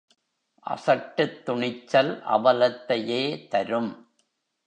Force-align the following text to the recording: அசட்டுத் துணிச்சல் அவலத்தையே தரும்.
அசட்டுத் 0.65 1.45
துணிச்சல் 1.45 2.23
அவலத்தையே 2.25 3.47
தரும். 3.47 3.91